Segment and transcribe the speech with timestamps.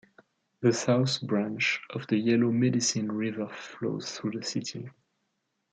[0.61, 4.89] The South Branch of the Yellow Medicine River flows through the city.